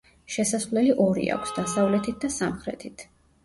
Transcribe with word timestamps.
შესასვლელი 0.35 0.95
ორი 1.05 1.27
აქვს: 1.37 1.53
დასავლეთით 1.59 2.21
და 2.27 2.35
სამხრეთით. 2.41 3.09